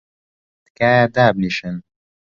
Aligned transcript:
تکایە 0.65 1.05
دابنیشن! 1.15 1.75